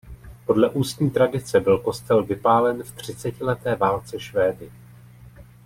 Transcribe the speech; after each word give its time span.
Podle 0.45 0.69
ústní 0.69 1.09
tradice 1.11 1.59
byl 1.59 1.79
kostel 1.79 2.23
vypálen 2.23 2.83
v 2.83 2.91
třicetileté 2.95 3.75
válce 3.75 4.19
Švédy. 4.19 4.71